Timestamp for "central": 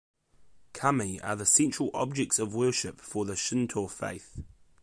1.45-1.91